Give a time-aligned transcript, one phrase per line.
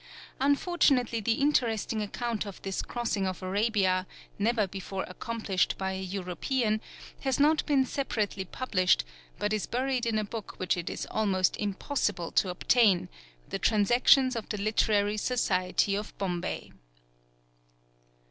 [0.39, 4.07] Unfortunately the interesting account of this crossing of Arabia,
[4.39, 6.81] never before accomplished by a European,
[7.19, 9.05] has not been separately published,
[9.37, 13.09] but is buried in a book which it is almost impossible to obtain,
[13.49, 16.71] "The Transactions of the Literary Society of Bombay."